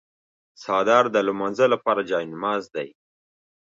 څادر 0.61 1.03
د 1.11 1.17
لمانځه 1.27 1.65
لپاره 1.73 2.01
جای 2.09 2.25
نماز 2.33 2.63
دی. 2.75 2.89